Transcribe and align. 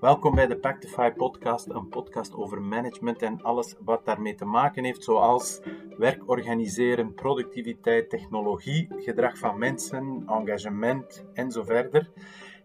Welkom 0.00 0.34
bij 0.34 0.46
de 0.46 0.56
Pactify 0.56 1.10
podcast, 1.10 1.68
een 1.68 1.88
podcast 1.88 2.34
over 2.34 2.62
management 2.62 3.22
en 3.22 3.42
alles 3.42 3.74
wat 3.84 4.04
daarmee 4.04 4.34
te 4.34 4.44
maken 4.44 4.84
heeft, 4.84 5.04
zoals 5.04 5.60
werk 5.96 6.28
organiseren, 6.28 7.14
productiviteit, 7.14 8.10
technologie, 8.10 8.88
gedrag 8.96 9.38
van 9.38 9.58
mensen, 9.58 10.22
engagement 10.26 11.24
en 11.34 11.50
zo 11.50 11.62
verder. 11.62 12.10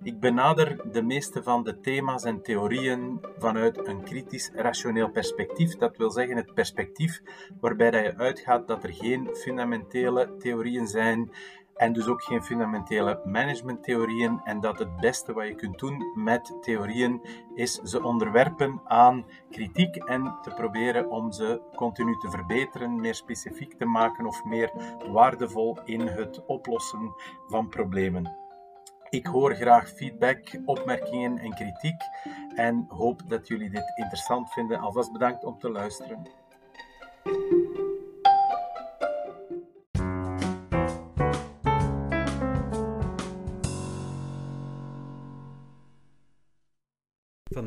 Ik 0.03 0.19
benader 0.19 0.91
de 0.91 1.01
meeste 1.01 1.43
van 1.43 1.63
de 1.63 1.79
thema's 1.79 2.23
en 2.23 2.41
theorieën 2.41 3.19
vanuit 3.37 3.87
een 3.87 4.03
kritisch 4.03 4.51
rationeel 4.53 5.09
perspectief. 5.09 5.75
Dat 5.75 5.97
wil 5.97 6.11
zeggen 6.11 6.37
het 6.37 6.53
perspectief 6.53 7.21
waarbij 7.59 7.91
dat 7.91 8.03
je 8.03 8.17
uitgaat 8.17 8.67
dat 8.67 8.83
er 8.83 8.93
geen 8.93 9.29
fundamentele 9.33 10.37
theorieën 10.37 10.87
zijn 10.87 11.31
en 11.75 11.93
dus 11.93 12.07
ook 12.07 12.23
geen 12.23 12.43
fundamentele 12.43 13.21
managementtheorieën 13.25 14.41
en 14.43 14.59
dat 14.59 14.79
het 14.79 14.95
beste 14.95 15.33
wat 15.33 15.47
je 15.47 15.55
kunt 15.55 15.79
doen 15.79 16.11
met 16.15 16.57
theorieën 16.61 17.21
is 17.55 17.73
ze 17.73 18.03
onderwerpen 18.03 18.81
aan 18.85 19.25
kritiek 19.49 19.95
en 19.95 20.37
te 20.41 20.49
proberen 20.49 21.09
om 21.09 21.31
ze 21.31 21.61
continu 21.75 22.17
te 22.17 22.29
verbeteren, 22.29 23.01
meer 23.01 23.15
specifiek 23.15 23.73
te 23.73 23.85
maken 23.85 24.25
of 24.25 24.43
meer 24.43 24.71
waardevol 25.11 25.77
in 25.85 26.07
het 26.07 26.45
oplossen 26.45 27.13
van 27.47 27.69
problemen. 27.69 28.41
Ik 29.09 29.25
hoor 29.25 29.55
graag 29.55 29.89
feedback, 29.89 30.59
opmerkingen 30.65 31.37
en 31.37 31.53
kritiek 31.53 32.01
en 32.55 32.85
hoop 32.87 33.21
dat 33.27 33.47
jullie 33.47 33.69
dit 33.69 33.93
interessant 33.95 34.53
vinden. 34.53 34.79
Alvast 34.79 35.11
bedankt 35.11 35.43
om 35.43 35.59
te 35.59 35.69
luisteren. 35.69 36.27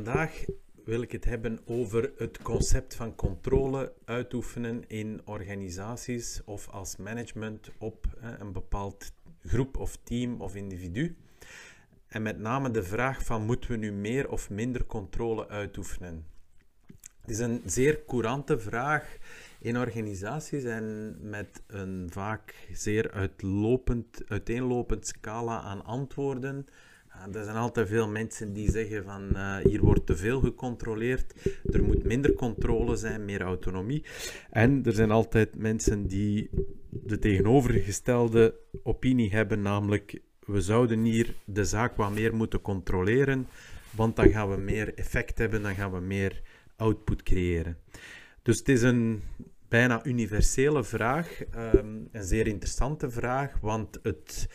Vandaag 0.07 0.45
wil 0.85 1.03
ik 1.03 1.13
het 1.13 1.25
hebben 1.25 1.59
over 1.65 2.13
het 2.17 2.43
concept 2.43 2.95
van 2.95 3.15
controle 3.15 3.93
uitoefenen 4.05 4.85
in 4.89 5.21
organisaties 5.25 6.43
of 6.45 6.69
als 6.69 6.97
management 6.97 7.71
op 7.79 8.07
een 8.39 8.53
bepaald 8.53 9.13
groep 9.43 9.77
of 9.77 9.99
team 10.03 10.41
of 10.41 10.55
individu. 10.55 11.17
En 12.07 12.23
met 12.23 12.39
name 12.39 12.71
de 12.71 12.83
vraag 12.83 13.25
van 13.25 13.45
moeten 13.45 13.71
we 13.71 13.77
nu 13.77 13.93
meer 13.93 14.31
of 14.31 14.51
minder 14.51 14.87
controle 14.87 15.49
uitoefenen? 15.49 16.27
Het 17.21 17.31
is 17.31 17.39
een 17.39 17.63
zeer 17.65 18.05
courante 18.07 18.59
vraag 18.59 19.17
in 19.61 19.79
organisaties 19.79 20.65
en 20.65 21.17
met 21.21 21.63
een 21.67 22.07
vaak 22.11 22.55
zeer 22.73 23.11
uitlopend, 23.11 24.23
uiteenlopend 24.29 25.07
scala 25.07 25.61
aan 25.61 25.85
antwoorden. 25.85 26.67
Er 27.33 27.45
zijn 27.45 27.57
altijd 27.57 27.89
veel 27.89 28.09
mensen 28.09 28.53
die 28.53 28.71
zeggen 28.71 29.05
van 29.05 29.29
uh, 29.33 29.57
hier 29.57 29.81
wordt 29.81 30.07
te 30.07 30.17
veel 30.17 30.41
gecontroleerd, 30.41 31.35
er 31.73 31.83
moet 31.83 32.05
minder 32.05 32.33
controle 32.33 32.97
zijn, 32.97 33.25
meer 33.25 33.41
autonomie. 33.41 34.05
En 34.51 34.85
er 34.85 34.93
zijn 34.93 35.11
altijd 35.11 35.59
mensen 35.59 36.07
die 36.07 36.51
de 36.91 37.19
tegenovergestelde 37.19 38.55
opinie 38.83 39.31
hebben, 39.31 39.63
namelijk 39.63 40.21
we 40.47 40.61
zouden 40.61 41.05
hier 41.05 41.35
de 41.45 41.65
zaak 41.65 41.97
wat 41.97 42.15
meer 42.15 42.35
moeten 42.35 42.61
controleren, 42.61 43.47
want 43.91 44.17
dan 44.17 44.31
gaan 44.31 44.51
we 44.51 44.57
meer 44.57 44.95
effect 44.95 45.39
hebben, 45.39 45.63
dan 45.63 45.75
gaan 45.75 45.93
we 45.93 46.01
meer 46.01 46.43
output 46.77 47.23
creëren. 47.23 47.79
Dus 48.43 48.59
het 48.59 48.69
is 48.69 48.83
een 48.83 49.23
bijna 49.69 50.05
universele 50.05 50.85
vraag, 50.85 51.45
ehm, 51.45 51.97
een 52.13 52.25
zeer 52.25 52.47
interessante 52.47 53.11
vraag, 53.11 53.59
want 53.61 53.99
het, 54.03 54.49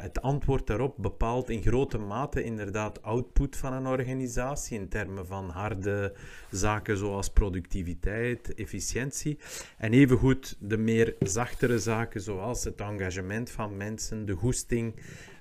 het 0.00 0.22
antwoord 0.22 0.66
daarop 0.66 0.94
bepaalt 0.98 1.50
in 1.50 1.62
grote 1.62 1.98
mate 1.98 2.44
inderdaad 2.44 3.02
output 3.02 3.56
van 3.56 3.72
een 3.72 3.86
organisatie 3.86 4.78
in 4.78 4.88
termen 4.88 5.26
van 5.26 5.50
harde 5.50 6.14
zaken 6.50 6.96
zoals 6.96 7.30
productiviteit, 7.30 8.54
efficiëntie 8.54 9.38
en 9.78 9.92
evengoed 9.92 10.56
de 10.60 10.76
meer 10.76 11.14
zachtere 11.18 11.78
zaken 11.78 12.20
zoals 12.20 12.64
het 12.64 12.80
engagement 12.80 13.50
van 13.50 13.76
mensen, 13.76 14.26
de 14.26 14.32
goesting 14.32 14.94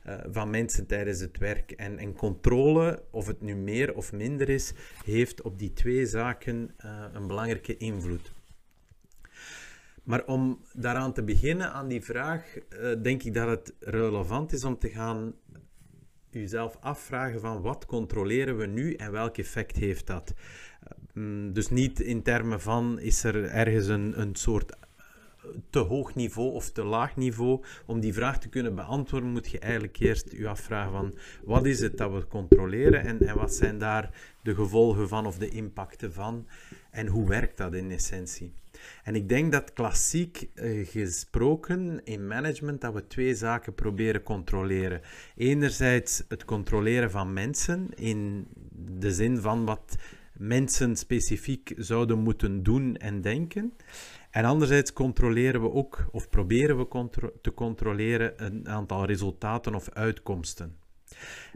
uh, 0.08 0.16
van 0.32 0.50
mensen 0.50 0.86
tijdens 0.86 1.20
het 1.20 1.38
werk. 1.38 1.72
En, 1.72 1.98
en 1.98 2.14
controle, 2.14 3.04
of 3.12 3.28
het 3.28 3.42
nu 3.42 3.56
meer 3.56 3.96
of 3.96 4.14
minder 4.14 4.50
is, 4.50 4.74
heeft 5.06 5.42
op 5.42 5.60
die 5.60 5.74
twee 5.74 6.06
zaken 6.06 6.76
uh, 6.86 7.06
een 7.14 7.28
belangrijke 7.28 7.78
invloed. 7.78 8.32
Maar 10.04 10.26
om 10.26 10.62
daaraan 10.74 11.14
te 11.14 11.24
beginnen, 11.24 11.74
aan 11.74 11.88
die 11.88 12.02
vraag, 12.02 12.56
uh, 12.56 13.02
denk 13.02 13.24
ik 13.24 13.34
dat 13.34 13.48
het 13.48 13.74
relevant 13.80 14.54
is 14.54 14.64
om 14.64 14.78
te 14.78 14.90
gaan 14.90 15.34
jezelf 16.30 16.78
afvragen 16.80 17.40
van 17.40 17.62
wat 17.62 17.86
controleren 17.86 18.58
we 18.58 18.66
nu 18.66 18.94
en 18.94 19.12
welk 19.12 19.38
effect 19.38 19.76
heeft 19.76 20.08
dat. 20.08 20.34
Mm, 21.14 21.54
dus 21.54 21.70
niet 21.70 22.00
in 22.00 22.22
termen 22.22 22.62
van 22.62 23.00
is 23.00 23.24
er 23.24 23.46
ergens 23.46 23.88
een, 23.88 24.22
een 24.22 24.36
soort 24.36 24.76
te 25.70 25.80
hoog 25.80 26.16
niveau 26.16 26.52
of 26.52 26.72
te 26.72 26.84
laag 26.84 27.16
niveau. 27.16 27.64
Om 27.86 28.00
die 28.00 28.14
vraag 28.14 28.40
te 28.40 28.50
kunnen 28.50 28.76
beantwoorden, 28.76 29.30
moet 29.30 29.50
je 29.50 29.60
eigenlijk 29.60 30.00
eerst 30.00 30.32
je 30.32 30.48
afvragen 30.48 30.92
van 30.92 31.14
wat 31.44 31.66
is 31.66 31.80
het 31.80 31.98
dat 31.98 32.12
we 32.12 32.28
controleren 32.28 33.02
en, 33.02 33.20
en 33.20 33.36
wat 33.36 33.54
zijn 33.54 33.78
daar 33.78 34.10
de 34.44 34.56
gevolgen 34.56 35.08
van 35.08 35.26
of 35.26 35.38
de 35.38 35.50
impacten 35.50 36.14
van 36.14 36.48
en 36.92 37.08
hoe 37.08 37.28
werkt 37.28 37.58
dat 37.58 37.74
in 37.74 37.92
essentie. 37.92 38.54
En 39.04 39.16
ik 39.16 39.30
denk 39.30 39.52
dat 39.52 39.74
klassiek 39.74 40.50
uh, 40.56 40.88
gesproken 40.88 42.02
in 42.04 42.28
management 42.28 42.82
dat 42.82 42.94
we 42.94 43.08
twee 43.08 43.36
zaken 43.36 43.76
proberen 43.76 44.24
controleren. 44.24 45.02
Enerzijds 45.36 46.24
het 46.28 46.46
controleren 46.46 47.12
van 47.12 47.34
mensen 47.34 47.90
in 47.96 48.48
de 49.00 49.14
zin 49.14 49.38
van 49.38 49.66
wat 49.66 49.96
mensen 50.34 50.96
specifiek 50.96 51.74
zouden 51.78 52.20
moeten 52.20 52.64
doen 52.64 52.96
en 52.96 53.22
denken. 53.22 53.74
En 54.32 54.46
anderzijds 54.46 54.94
controleren 54.94 55.62
we 55.62 55.72
ook, 55.72 56.06
of 56.12 56.30
proberen 56.30 56.78
we 56.78 57.10
te 57.42 57.54
controleren, 57.54 58.44
een 58.46 58.68
aantal 58.68 59.06
resultaten 59.06 59.76
of 59.76 59.90
uitkomsten. 59.90 60.81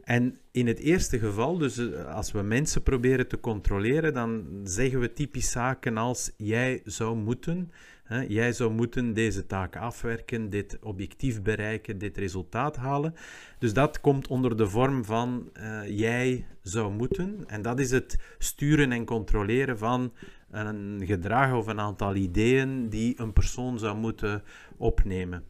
En 0.06 0.40
in 0.52 0.68
het 0.68 0.80
eerste 0.80 1.20
geval, 1.20 1.58
dus 1.58 1.78
eh, 1.78 2.16
als 2.16 2.32
we 2.32 2.42
mensen 2.42 2.84
proberen 2.84 3.28
te 3.28 3.40
controleren, 3.40 4.14
dan 4.14 4.46
zeggen 4.64 5.00
we 5.00 5.14
typisch 5.14 5.52
zaken 5.52 5.98
als 5.98 6.32
jij 6.38 6.82
zou 6.84 7.18
moeten, 7.18 7.72
hè, 8.04 8.22
jij 8.22 8.54
zou 8.54 8.72
moeten 8.72 9.14
deze 9.14 9.46
taak 9.46 9.76
afwerken, 9.76 10.50
dit 10.50 10.78
objectief 10.82 11.42
bereiken, 11.42 11.98
dit 11.98 12.18
resultaat 12.18 12.76
halen. 12.76 13.16
Dus 13.60 13.74
dat 13.74 14.02
komt 14.02 14.28
onder 14.28 14.58
de 14.58 14.68
vorm 14.70 15.06
van 15.06 15.50
uh, 15.54 15.98
jij 15.98 16.46
zou 16.62 16.94
moeten. 16.94 17.44
En 17.48 17.62
dat 17.62 17.80
is 17.80 17.92
het 17.92 18.18
sturen 18.38 18.92
en 18.92 19.06
controleren 19.06 19.78
van 19.78 20.14
een 20.52 21.02
gedrag 21.06 21.54
of 21.54 21.68
een 21.68 21.80
aantal 21.80 22.16
ideeën 22.16 22.90
die 22.90 23.20
een 23.20 23.34
persoon 23.34 23.80
zou 23.80 23.98
moeten 23.98 24.44
opnemen. 24.78 25.44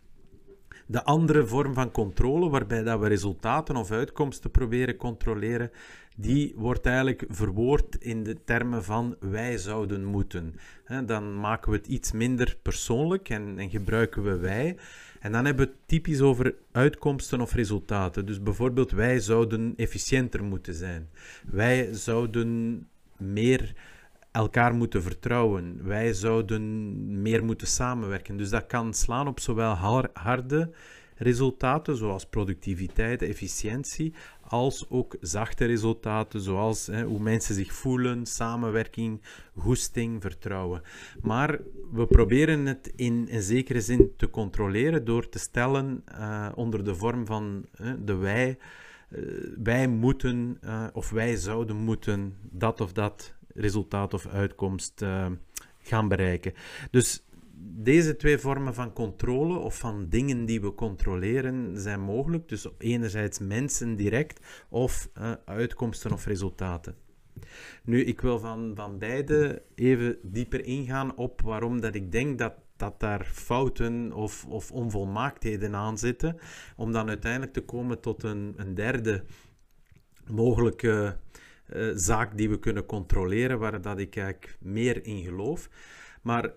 De 0.86 1.04
andere 1.04 1.48
vorm 1.48 1.74
van 1.74 1.92
controle, 1.92 2.50
waarbij 2.50 2.84
dat 2.84 3.00
we 3.00 3.08
resultaten 3.08 3.76
of 3.76 3.92
uitkomsten 3.92 4.52
proberen 4.52 4.98
controleren, 4.98 5.72
die 6.16 6.54
wordt 6.56 6.86
eigenlijk 6.86 7.26
verwoord 7.30 7.96
in 8.00 8.24
de 8.24 8.44
termen 8.44 8.84
van 8.84 9.16
wij 9.20 9.58
zouden 9.58 10.04
moeten. 10.04 10.56
Dan 11.06 11.40
maken 11.40 11.72
we 11.72 11.78
het 11.78 11.88
iets 11.88 12.12
minder 12.12 12.58
persoonlijk 12.62 13.30
en, 13.30 13.60
en 13.60 13.70
gebruiken 13.70 14.24
we 14.24 14.38
wij. 14.38 14.78
En 15.20 15.32
dan 15.32 15.46
hebben 15.46 15.66
we 15.66 15.72
het 15.72 15.82
typisch 15.88 16.22
over 16.22 16.56
uitkomsten 16.72 17.42
of 17.42 17.54
resultaten. 17.54 18.26
Dus 18.26 18.42
bijvoorbeeld 18.42 18.92
wij 18.92 19.20
zouden 19.20 19.74
efficiënter 19.76 20.44
moeten 20.44 20.74
zijn. 20.74 21.10
Wij 21.46 21.94
zouden 21.94 22.88
meer 23.18 23.74
elkaar 24.36 24.74
moeten 24.74 25.02
vertrouwen. 25.02 25.80
Wij 25.84 26.14
zouden 26.14 27.22
meer 27.22 27.46
moeten 27.46 27.68
samenwerken. 27.68 28.38
Dus 28.38 28.50
dat 28.50 28.66
kan 28.66 28.94
slaan 28.94 29.28
op 29.28 29.40
zowel 29.40 29.74
harde 30.14 30.72
resultaten, 31.16 31.96
zoals 31.96 32.26
productiviteit, 32.26 33.22
efficiëntie, 33.22 34.14
als 34.42 34.90
ook 34.90 35.16
zachte 35.22 35.66
resultaten, 35.66 36.42
zoals 36.42 36.88
hè, 36.88 37.04
hoe 37.04 37.20
mensen 37.20 37.56
zich 37.56 37.74
voelen, 37.74 38.26
samenwerking, 38.26 39.22
goesting, 39.58 40.22
vertrouwen. 40.22 40.82
Maar 41.22 41.60
we 41.92 42.06
proberen 42.08 42.66
het 42.66 42.94
in 42.96 43.28
een 43.32 43.42
zekere 43.42 43.82
zin 43.82 44.14
te 44.18 44.30
controleren 44.30 45.06
door 45.06 45.30
te 45.30 45.40
stellen 45.40 46.04
uh, 46.12 46.48
onder 46.56 46.84
de 46.84 46.96
vorm 46.96 47.26
van 47.26 47.66
de 48.06 48.16
wij. 48.16 48.58
Uh, 49.10 49.22
wij 49.64 49.88
moeten 49.88 50.58
uh, 50.64 50.88
of 50.94 51.10
wij 51.10 51.36
zouden 51.36 51.76
moeten 51.76 52.36
dat 52.42 52.82
of 52.82 52.94
dat 52.94 53.35
resultaat 53.56 54.14
of 54.14 54.28
uitkomst 54.28 55.02
uh, 55.02 55.28
gaan 55.82 56.08
bereiken. 56.08 56.54
Dus 56.92 57.26
deze 57.58 58.16
twee 58.16 58.38
vormen 58.38 58.74
van 58.74 58.94
controle 58.94 59.58
of 59.58 59.78
van 59.78 60.10
dingen 60.10 60.46
die 60.46 60.62
we 60.62 60.74
controleren 60.76 61.80
zijn 61.80 62.02
mogelijk. 62.02 62.50
Dus 62.50 62.68
enerzijds 62.78 63.40
mensen 63.40 63.96
direct 63.96 64.66
of 64.70 65.10
uh, 65.18 65.32
uitkomsten 65.46 66.12
of 66.12 66.26
resultaten. 66.26 66.96
Nu, 67.84 68.04
ik 68.04 68.22
wil 68.22 68.40
van, 68.40 68.72
van 68.76 68.98
beide 68.98 69.62
even 69.76 70.18
dieper 70.22 70.66
ingaan 70.66 71.16
op 71.16 71.42
waarom 71.42 71.82
dat 71.82 71.96
ik 71.96 72.12
denk 72.12 72.40
dat, 72.40 72.54
dat 72.76 73.00
daar 73.00 73.26
fouten 73.26 74.14
of, 74.14 74.46
of 74.46 74.72
onvolmaaktheden 74.72 75.76
aan 75.76 75.98
zitten, 75.98 76.38
om 76.76 76.92
dan 76.92 77.08
uiteindelijk 77.08 77.54
te 77.54 77.62
komen 77.62 78.00
tot 78.00 78.24
een, 78.24 78.54
een 78.56 78.74
derde 78.74 79.24
mogelijke 80.28 81.18
uh, 81.74 81.92
zaak 81.96 82.38
die 82.38 82.50
we 82.50 82.60
kunnen 82.60 82.86
controleren, 82.86 83.60
waar 83.60 83.82
dat 83.82 84.00
ik 84.00 84.16
eigenlijk 84.16 84.58
meer 84.60 85.06
in 85.06 85.24
geloof. 85.24 85.70
Maar 86.22 86.52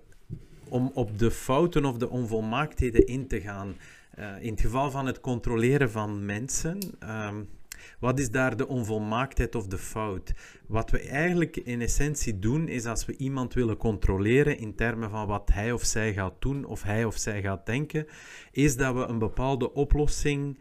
om 0.69 0.90
op 0.94 1.19
de 1.19 1.31
fouten 1.31 1.84
of 1.84 1.96
de 1.96 2.08
onvolmaaktheden 2.08 3.06
in 3.06 3.28
te 3.28 3.40
gaan, 3.40 3.76
uh, 4.19 4.43
in 4.43 4.50
het 4.50 4.60
geval 4.60 4.90
van 4.90 5.06
het 5.06 5.20
controleren 5.20 5.90
van 5.90 6.25
mensen, 6.25 6.78
um, 7.02 7.49
wat 7.99 8.19
is 8.19 8.31
daar 8.31 8.56
de 8.56 8.69
onvolmaaktheid 8.69 9.55
of 9.55 9.66
de 9.66 9.78
fout? 9.78 10.32
Wat 10.66 10.90
we 10.90 11.00
eigenlijk 11.00 11.56
in 11.56 11.81
essentie 11.81 12.38
doen, 12.38 12.69
is 12.69 12.87
als 12.87 13.06
we 13.06 13.16
iemand 13.16 13.55
willen 13.55 13.76
controleren 13.76 14.58
in 14.58 14.75
termen 14.75 15.10
van 15.10 15.26
wat 15.26 15.50
hij 15.52 15.72
of 15.72 15.84
zij 15.84 16.12
gaat 16.12 16.34
doen 16.38 16.64
of 16.64 16.82
hij 16.82 17.05
of 17.05 17.16
zij 17.16 17.43
gaat 17.43 17.66
denken, 17.66 18.06
is 18.52 18.76
dat 18.76 18.94
we 18.94 19.00
een 19.00 19.19
bepaalde 19.19 19.72
oplossing 19.72 20.58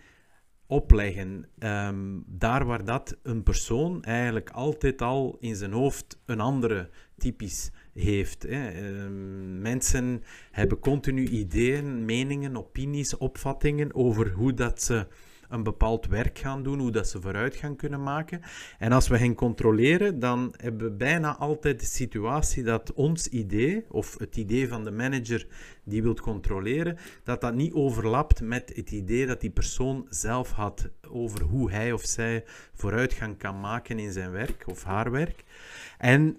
opleggen. 0.68 1.46
Um, 1.60 2.24
daar 2.28 2.66
waar 2.66 2.86
dat 2.86 3.18
een 3.24 3.44
persoon 3.44 4.04
eigenlijk 4.04 4.50
altijd 4.50 5.02
al 5.02 5.38
in 5.40 5.56
zijn 5.56 5.72
hoofd 5.72 6.22
een 6.26 6.40
andere 6.40 6.90
typisch 7.18 7.72
heeft. 7.94 8.44
Hè. 8.44 8.90
Um, 9.04 9.62
mensen 9.62 10.24
hebben 10.52 10.80
continu 10.80 11.28
ideeën, 11.28 12.06
meningen, 12.06 12.58
opinies, 12.58 13.18
opvattingen 13.18 13.96
over 13.96 14.32
hoe 14.32 14.54
dat 14.54 14.82
ze 14.82 15.08
een 15.50 15.64
bepaald 15.64 16.08
werk 16.08 16.38
gaan 16.38 16.64
doen, 16.64 16.80
hoe 16.80 16.92
dat 16.92 17.08
ze 17.08 17.22
vooruitgang 17.22 17.78
kunnen 17.78 18.04
maken. 18.04 18.42
En 18.80 18.92
als 18.92 19.08
we 19.08 19.18
hen 19.18 19.36
controleren, 19.36 20.20
dan 20.20 20.54
hebben 20.58 20.88
we 20.88 20.96
bijna 20.96 21.38
altijd 21.38 21.80
de 21.80 21.86
situatie 21.86 22.64
dat 22.64 22.94
ons 22.94 23.28
idee, 23.28 23.86
of 23.90 24.18
het 24.20 24.38
idee 24.38 24.68
van 24.68 24.84
de 24.84 24.92
manager 24.92 25.48
die 25.84 26.04
wilt 26.04 26.22
controleren, 26.22 26.98
dat 27.24 27.42
dat 27.42 27.56
niet 27.56 27.74
overlapt 27.74 28.42
met 28.42 28.72
het 28.76 28.92
idee 28.92 29.26
dat 29.26 29.42
die 29.42 29.50
persoon 29.50 30.06
zelf 30.10 30.52
had 30.52 30.90
over 31.10 31.42
hoe 31.42 31.72
hij 31.72 31.92
of 31.92 32.02
zij 32.02 32.44
vooruitgang 32.74 33.38
kan 33.38 33.60
maken 33.60 34.00
in 34.00 34.12
zijn 34.12 34.32
werk 34.32 34.64
of 34.68 34.84
haar 34.84 35.12
werk. 35.12 35.44
En 35.98 36.38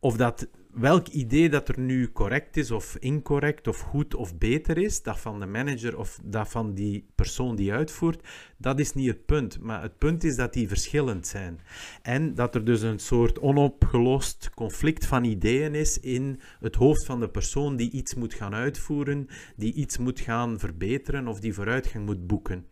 of 0.00 0.16
dat 0.16 0.48
welk 0.78 1.08
idee 1.08 1.48
dat 1.48 1.68
er 1.68 1.80
nu 1.80 2.12
correct 2.12 2.56
is 2.56 2.70
of 2.70 2.96
incorrect 2.96 3.68
of 3.68 3.80
goed 3.80 4.14
of 4.14 4.38
beter 4.38 4.78
is, 4.78 5.02
dat 5.02 5.18
van 5.18 5.40
de 5.40 5.46
manager 5.46 5.98
of 5.98 6.20
dat 6.24 6.48
van 6.48 6.74
die 6.74 7.06
persoon 7.14 7.56
die 7.56 7.72
uitvoert, 7.72 8.28
dat 8.56 8.80
is 8.80 8.92
niet 8.92 9.06
het 9.06 9.26
punt. 9.26 9.60
Maar 9.60 9.82
het 9.82 9.98
punt 9.98 10.24
is 10.24 10.36
dat 10.36 10.52
die 10.52 10.68
verschillend 10.68 11.26
zijn. 11.26 11.60
En 12.02 12.34
dat 12.34 12.54
er 12.54 12.64
dus 12.64 12.82
een 12.82 12.98
soort 12.98 13.38
onopgelost 13.38 14.50
conflict 14.54 15.06
van 15.06 15.24
ideeën 15.24 15.74
is 15.74 16.00
in 16.00 16.40
het 16.60 16.74
hoofd 16.74 17.04
van 17.04 17.20
de 17.20 17.28
persoon 17.28 17.76
die 17.76 17.90
iets 17.90 18.14
moet 18.14 18.34
gaan 18.34 18.54
uitvoeren, 18.54 19.28
die 19.56 19.72
iets 19.72 19.98
moet 19.98 20.20
gaan 20.20 20.58
verbeteren 20.58 21.28
of 21.28 21.40
die 21.40 21.54
vooruitgang 21.54 22.06
moet 22.06 22.26
boeken. 22.26 22.66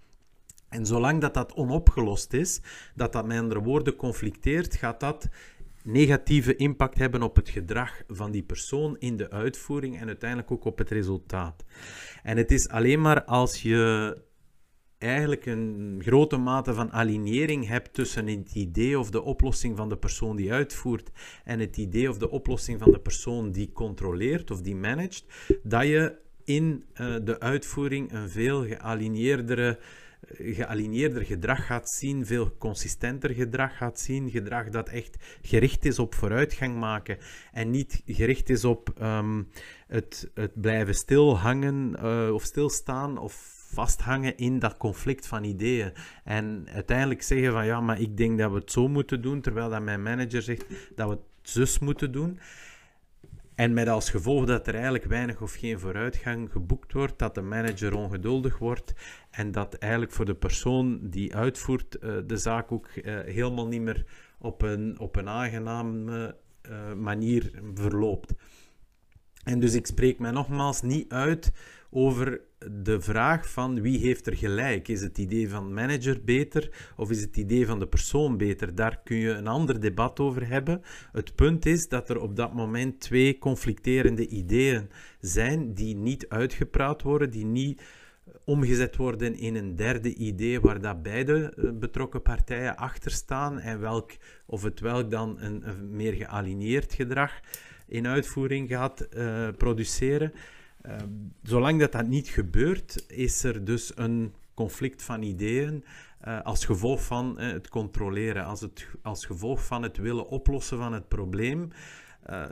En 0.68 0.86
zolang 0.86 1.20
dat 1.20 1.34
dat 1.34 1.54
onopgelost 1.54 2.32
is, 2.32 2.60
dat 2.94 3.12
dat 3.12 3.26
met 3.26 3.38
andere 3.38 3.62
woorden 3.62 3.96
conflicteert, 3.96 4.76
gaat 4.76 5.00
dat 5.00 5.28
negatieve 5.86 6.56
impact 6.56 6.98
hebben 6.98 7.22
op 7.22 7.36
het 7.36 7.48
gedrag 7.48 8.02
van 8.08 8.30
die 8.30 8.42
persoon 8.42 8.96
in 8.98 9.16
de 9.16 9.30
uitvoering 9.30 10.00
en 10.00 10.06
uiteindelijk 10.06 10.50
ook 10.50 10.64
op 10.64 10.78
het 10.78 10.90
resultaat. 10.90 11.64
En 12.22 12.36
het 12.36 12.50
is 12.50 12.68
alleen 12.68 13.00
maar 13.00 13.24
als 13.24 13.62
je 13.62 14.16
eigenlijk 14.98 15.46
een 15.46 16.00
grote 16.04 16.36
mate 16.36 16.74
van 16.74 16.92
alignering 16.92 17.68
hebt 17.68 17.94
tussen 17.94 18.26
het 18.26 18.54
idee 18.54 18.98
of 18.98 19.10
de 19.10 19.22
oplossing 19.22 19.76
van 19.76 19.88
de 19.88 19.96
persoon 19.96 20.36
die 20.36 20.52
uitvoert 20.52 21.10
en 21.44 21.60
het 21.60 21.76
idee 21.76 22.08
of 22.08 22.18
de 22.18 22.30
oplossing 22.30 22.80
van 22.80 22.92
de 22.92 23.00
persoon 23.00 23.52
die 23.52 23.72
controleert 23.72 24.50
of 24.50 24.60
die 24.60 24.76
managt, 24.76 25.24
dat 25.62 25.86
je 25.86 26.18
in 26.44 26.84
uh, 26.94 27.14
de 27.24 27.40
uitvoering 27.40 28.12
een 28.12 28.30
veel 28.30 28.66
gealineerdere 28.66 29.78
gealineerder 30.28 31.24
gedrag 31.24 31.66
gaat 31.66 31.90
zien, 31.90 32.26
veel 32.26 32.56
consistenter 32.58 33.30
gedrag 33.30 33.76
gaat 33.76 34.00
zien, 34.00 34.30
gedrag 34.30 34.68
dat 34.68 34.88
echt 34.88 35.38
gericht 35.42 35.84
is 35.84 35.98
op 35.98 36.14
vooruitgang 36.14 36.76
maken 36.78 37.18
en 37.52 37.70
niet 37.70 38.02
gericht 38.06 38.50
is 38.50 38.64
op 38.64 38.90
ehm, 38.98 39.42
het, 39.86 40.30
het 40.34 40.60
blijven 40.60 40.94
stilhangen 40.94 41.96
uh, 42.02 42.32
of 42.32 42.42
stilstaan 42.42 43.18
of 43.18 43.54
vasthangen 43.72 44.36
in 44.36 44.58
dat 44.58 44.76
conflict 44.76 45.26
van 45.26 45.44
ideeën. 45.44 45.92
En 46.24 46.68
uiteindelijk 46.72 47.22
zeggen 47.22 47.52
van 47.52 47.66
ja, 47.66 47.80
maar 47.80 48.00
ik 48.00 48.16
denk 48.16 48.38
dat 48.38 48.50
we 48.50 48.56
het 48.56 48.72
zo 48.72 48.88
moeten 48.88 49.22
doen, 49.22 49.40
terwijl 49.40 49.70
dat 49.70 49.82
mijn 49.82 50.02
manager 50.02 50.42
zegt 50.42 50.64
dat 50.94 51.08
we 51.08 51.14
het 51.14 51.50
zus 51.50 51.78
moeten 51.78 52.12
doen. 52.12 52.38
En 53.56 53.72
met 53.72 53.88
als 53.88 54.10
gevolg 54.10 54.44
dat 54.44 54.66
er 54.66 54.74
eigenlijk 54.74 55.04
weinig 55.04 55.40
of 55.40 55.54
geen 55.54 55.80
vooruitgang 55.80 56.52
geboekt 56.52 56.92
wordt, 56.92 57.18
dat 57.18 57.34
de 57.34 57.42
manager 57.42 57.94
ongeduldig 57.94 58.58
wordt 58.58 58.94
en 59.30 59.52
dat 59.52 59.74
eigenlijk 59.74 60.12
voor 60.12 60.24
de 60.24 60.34
persoon 60.34 60.98
die 61.02 61.34
uitvoert 61.34 61.96
uh, 62.00 62.16
de 62.26 62.36
zaak 62.36 62.72
ook 62.72 62.88
uh, 62.94 63.20
helemaal 63.20 63.66
niet 63.66 63.80
meer 63.80 64.04
op 64.38 64.62
een, 64.62 64.98
op 64.98 65.16
een 65.16 65.28
aangename 65.28 66.36
uh, 66.70 66.92
manier 66.92 67.50
verloopt. 67.74 68.34
En 69.44 69.60
dus 69.60 69.74
ik 69.74 69.86
spreek 69.86 70.18
mij 70.18 70.30
nogmaals 70.30 70.82
niet 70.82 71.12
uit 71.12 71.52
over 71.90 72.40
de 72.70 73.00
vraag 73.00 73.50
van 73.50 73.80
wie 73.80 73.98
heeft 73.98 74.26
er 74.26 74.36
gelijk. 74.36 74.88
Is 74.88 75.00
het 75.00 75.18
idee 75.18 75.48
van 75.48 75.74
manager 75.74 76.24
beter 76.24 76.92
of 76.96 77.10
is 77.10 77.20
het 77.20 77.36
idee 77.36 77.66
van 77.66 77.78
de 77.78 77.86
persoon 77.86 78.36
beter? 78.36 78.74
Daar 78.74 79.00
kun 79.04 79.16
je 79.16 79.30
een 79.30 79.46
ander 79.46 79.80
debat 79.80 80.20
over 80.20 80.48
hebben. 80.48 80.82
Het 81.12 81.34
punt 81.34 81.66
is 81.66 81.88
dat 81.88 82.08
er 82.08 82.20
op 82.20 82.36
dat 82.36 82.54
moment 82.54 83.00
twee 83.00 83.38
conflicterende 83.38 84.26
ideeën 84.26 84.90
zijn 85.20 85.74
die 85.74 85.96
niet 85.96 86.28
uitgepraat 86.28 87.02
worden, 87.02 87.30
die 87.30 87.44
niet 87.44 87.82
omgezet 88.44 88.96
worden 88.96 89.34
in 89.34 89.54
een 89.54 89.76
derde 89.76 90.14
idee 90.14 90.60
waar 90.60 90.80
dat 90.80 91.02
beide 91.02 91.52
eh, 91.56 91.70
betrokken 91.72 92.22
partijen 92.22 92.76
achter 92.76 93.10
staan 93.10 93.58
en 93.60 93.80
welk, 93.80 94.10
of 94.46 94.62
het 94.62 94.80
welk 94.80 95.10
dan 95.10 95.40
een, 95.40 95.64
meer 95.90 96.12
gealineerd 96.12 96.94
gedrag 96.94 97.40
in 97.88 98.06
uitvoering 98.06 98.68
gaat 98.68 99.08
uh, 99.16 99.48
produceren. 99.56 100.32
Uh, 100.86 100.96
zolang 101.42 101.80
dat 101.80 101.92
dat 101.92 102.06
niet 102.06 102.28
gebeurt, 102.28 103.04
is 103.08 103.44
er 103.44 103.64
dus 103.64 103.92
een 103.94 104.34
conflict 104.54 105.02
van 105.02 105.22
ideeën 105.22 105.84
uh, 106.26 106.42
als 106.42 106.64
gevolg 106.64 107.04
van 107.04 107.38
het 107.38 107.68
controleren, 107.68 108.44
als, 108.44 108.60
het, 108.60 108.86
als 109.02 109.26
gevolg 109.26 109.64
van 109.64 109.82
het 109.82 109.96
willen 109.96 110.28
oplossen 110.28 110.78
van 110.78 110.92
het 110.92 111.08
probleem, 111.08 111.70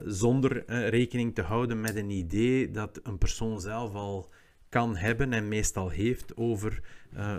zonder 0.05 0.65
rekening 0.89 1.35
te 1.35 1.43
houden 1.43 1.81
met 1.81 1.97
een 1.97 2.11
idee 2.11 2.71
dat 2.71 3.01
een 3.03 3.19
persoon 3.19 3.61
zelf 3.61 3.95
al 3.95 4.31
kan 4.69 4.97
hebben 4.97 5.33
en 5.33 5.49
meestal 5.49 5.89
heeft 5.89 6.37
over 6.37 6.83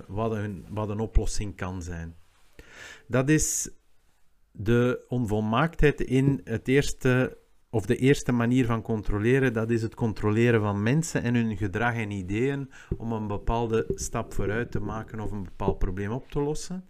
wat, 0.07 0.31
een, 0.31 0.65
wat 0.69 0.89
een 0.89 0.99
oplossing 0.99 1.55
kan 1.55 1.81
zijn. 1.81 2.15
Dat 3.07 3.29
is 3.29 3.69
de 4.51 5.05
onvolmaaktheid 5.07 6.01
in 6.01 6.41
het 6.43 6.67
eerste, 6.67 7.37
of 7.75 7.85
de 7.85 7.95
eerste 7.95 8.31
manier 8.31 8.65
van 8.65 8.81
controleren, 8.81 9.53
dat 9.53 9.69
is 9.69 9.81
het 9.81 9.95
controleren 9.95 10.61
van 10.61 10.83
mensen 10.83 11.23
en 11.23 11.35
hun 11.35 11.57
gedrag 11.57 11.95
en 11.95 12.11
ideeën 12.11 12.69
om 12.97 13.11
een 13.11 13.27
bepaalde 13.27 13.85
stap 13.95 14.33
vooruit 14.33 14.71
te 14.71 14.79
maken 14.79 15.19
of 15.19 15.31
een 15.31 15.43
bepaald 15.43 15.79
probleem 15.79 16.11
op 16.11 16.29
te 16.29 16.39
lossen. 16.39 16.85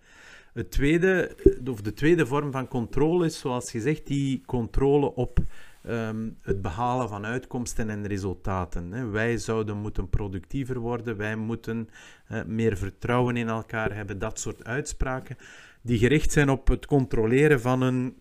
Het 0.54 0.72
tweede, 0.72 1.36
of 1.70 1.82
de 1.82 1.94
tweede 1.94 2.26
vorm 2.26 2.52
van 2.52 2.68
controle 2.68 3.26
is, 3.26 3.40
zoals 3.40 3.72
gezegd, 3.72 4.08
die 4.08 4.44
controle 4.46 5.16
op 5.16 5.40
Ehm, 5.88 6.30
het 6.42 6.62
behalen 6.62 7.10
van 7.10 7.26
uitkomsten 7.26 7.90
en 7.90 8.08
resultaten. 8.08 8.92
Hè. 8.92 9.10
Wij 9.10 9.38
zouden 9.38 9.78
moeten 9.78 10.10
productiever 10.10 10.80
worden, 10.80 11.18
wij 11.18 11.36
moeten 11.36 11.90
uh, 12.32 12.44
meer 12.44 12.78
vertrouwen 12.78 13.38
in 13.38 13.48
elkaar 13.48 13.96
hebben, 13.96 14.20
dat 14.20 14.40
soort 14.40 14.64
uitspraken, 14.64 15.38
die 15.82 15.98
gericht 15.98 16.32
zijn 16.32 16.50
op 16.50 16.68
het 16.68 16.86
controleren 16.86 17.62
van 17.62 17.82
een 17.82 18.16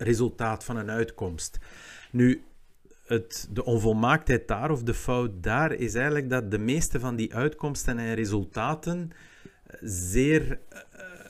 resultaat, 0.00 0.64
van 0.64 0.76
een 0.76 0.90
uitkomst. 0.90 1.58
Nu, 2.10 2.42
de 3.50 3.64
onvolmaaktheid 3.64 4.48
daar 4.48 4.70
of 4.70 4.82
de 4.82 4.94
fout 4.94 5.42
daar 5.42 5.72
is 5.72 5.94
eigenlijk 5.94 6.30
dat 6.30 6.50
de 6.50 6.58
meeste 6.58 7.00
van 7.00 7.16
die 7.16 7.34
uitkomsten 7.34 7.98
en 7.98 8.14
resultaten 8.14 9.10
zeer 9.80 10.58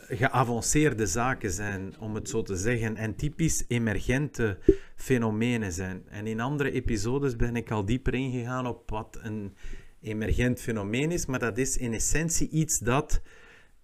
geavanceerde 0.09 1.07
zaken 1.07 1.51
zijn, 1.51 1.95
om 1.99 2.15
het 2.15 2.29
zo 2.29 2.43
te 2.43 2.57
zeggen, 2.57 2.97
en 2.97 3.15
typisch 3.15 3.65
emergente 3.69 4.59
fenomenen 4.97 5.73
zijn. 5.73 6.03
En 6.09 6.27
in 6.27 6.41
andere 6.41 6.71
episodes 6.71 7.37
ben 7.37 7.57
ik 7.57 7.71
al 7.71 7.85
dieper 7.85 8.15
ingegaan 8.15 8.67
op 8.67 8.91
wat 8.91 9.19
een 9.23 9.55
emergent 10.03 10.61
fenomeen 10.61 11.11
is, 11.11 11.27
maar 11.27 11.39
dat 11.39 11.59
is 11.59 11.77
in 11.77 11.93
essentie 11.93 12.49
iets 12.49 12.79
dat 12.79 13.21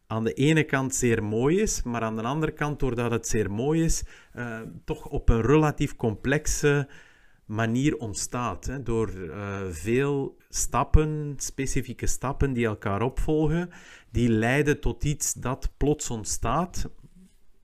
aan 0.06 0.25
de 0.25 0.32
ene 0.32 0.64
kant 0.64 0.94
zeer 0.94 1.25
mooi 1.25 1.60
is, 1.60 1.82
maar 1.82 2.02
aan 2.02 2.16
de 2.16 2.22
andere 2.22 2.52
kant, 2.52 2.80
doordat 2.80 3.10
het 3.10 3.28
zeer 3.28 3.50
mooi 3.50 3.84
is, 3.84 4.04
uh, 4.36 4.60
toch 4.84 5.08
op 5.08 5.28
een 5.28 5.40
relatief 5.40 5.96
complexe 5.96 6.88
manier 7.44 7.96
ontstaat. 7.96 8.66
Hè, 8.66 8.82
door 8.82 9.10
uh, 9.10 9.60
veel 9.68 10.36
stappen, 10.48 11.34
specifieke 11.36 12.06
stappen 12.06 12.52
die 12.52 12.66
elkaar 12.66 13.02
opvolgen, 13.02 13.70
die 14.10 14.28
leiden 14.28 14.80
tot 14.80 15.04
iets 15.04 15.32
dat 15.32 15.70
plots 15.76 16.10
ontstaat 16.10 16.90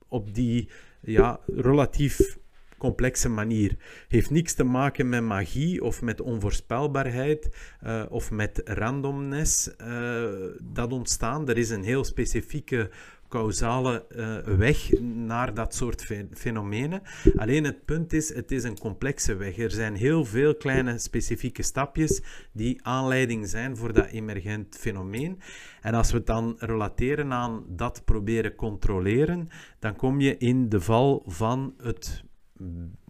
op 0.07 0.33
die 0.33 0.69
ja, 1.01 1.39
relatief 1.47 2.37
complexe 2.83 3.29
manier. 3.29 3.75
Heeft 4.07 4.29
niks 4.29 4.53
te 4.53 4.63
maken 4.63 5.09
met 5.09 5.23
magie 5.23 5.83
of 5.83 6.01
met 6.01 6.21
onvoorspelbaarheid 6.21 7.49
uh, 7.83 8.03
of 8.09 8.31
met 8.31 8.61
randomness 8.65 9.69
uh, 9.81 10.23
dat 10.61 10.91
ontstaan. 10.91 11.49
Er 11.49 11.57
is 11.57 11.69
een 11.69 11.83
heel 11.83 12.03
specifieke 12.03 12.89
causale 13.29 14.05
uh, 14.09 14.37
weg 14.57 14.99
naar 15.01 15.53
dat 15.53 15.75
soort 15.75 16.05
fenomenen. 16.33 17.01
Alleen 17.35 17.63
het 17.63 17.85
punt 17.85 18.13
is, 18.13 18.33
het 18.33 18.51
is 18.51 18.63
een 18.63 18.79
complexe 18.79 19.35
weg. 19.35 19.57
Er 19.57 19.71
zijn 19.71 19.95
heel 19.95 20.25
veel 20.25 20.55
kleine 20.55 20.97
specifieke 20.97 21.63
stapjes 21.63 22.21
die 22.51 22.79
aanleiding 22.85 23.47
zijn 23.47 23.77
voor 23.77 23.93
dat 23.93 24.05
emergent 24.05 24.77
fenomeen. 24.79 25.39
En 25.81 25.93
als 25.93 26.11
we 26.11 26.17
het 26.17 26.27
dan 26.27 26.55
relateren 26.59 27.33
aan 27.33 27.63
dat 27.67 28.01
proberen 28.05 28.55
controleren, 28.55 29.49
dan 29.79 29.95
kom 29.95 30.19
je 30.19 30.37
in 30.37 30.69
de 30.69 30.81
val 30.81 31.23
van 31.25 31.73
het 31.77 32.23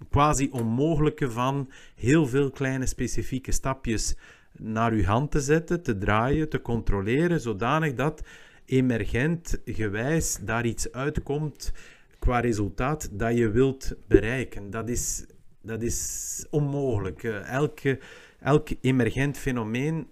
quasi 0.09 0.49
onmogelijke 0.51 1.31
van 1.31 1.69
heel 1.95 2.27
veel 2.27 2.49
kleine 2.49 2.85
specifieke 2.85 3.51
stapjes 3.51 4.15
naar 4.51 4.91
uw 4.91 5.03
hand 5.03 5.31
te 5.31 5.39
zetten, 5.39 5.83
te 5.83 5.97
draaien, 5.97 6.49
te 6.49 6.61
controleren, 6.61 7.39
zodanig 7.41 7.93
dat 7.93 8.23
emergent 8.65 9.59
gewijs 9.65 10.39
daar 10.41 10.65
iets 10.65 10.91
uitkomt 10.91 11.71
qua 12.19 12.39
resultaat 12.39 13.09
dat 13.11 13.37
je 13.37 13.49
wilt 13.49 13.95
bereiken. 14.07 14.69
Dat 14.69 14.89
is, 14.89 15.25
dat 15.61 15.81
is 15.81 16.45
onmogelijk. 16.49 17.23
Eh, 17.23 17.49
elke, 17.49 17.99
elk 18.39 18.69
emergent 18.81 19.37
fenomeen 19.37 20.07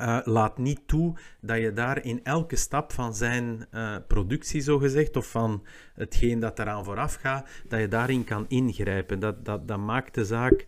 uh, 0.00 0.18
laat 0.24 0.58
niet 0.58 0.80
toe 0.86 1.16
dat 1.40 1.58
je 1.58 1.72
daar 1.72 2.04
in 2.04 2.20
elke 2.24 2.56
stap 2.56 2.92
van 2.92 3.14
zijn 3.14 3.66
uh, 3.74 3.96
productie, 4.08 4.60
zogezegd, 4.60 5.16
of 5.16 5.30
van 5.30 5.64
hetgeen 5.94 6.40
dat 6.40 6.58
eraan 6.58 6.84
vooraf 6.84 7.14
gaat, 7.14 7.48
dat 7.68 7.80
je 7.80 7.88
daarin 7.88 8.24
kan 8.24 8.44
ingrijpen. 8.48 9.20
Dat, 9.20 9.44
dat, 9.44 9.68
dat 9.68 9.78
maakt 9.78 10.14
de 10.14 10.24
zaak, 10.24 10.66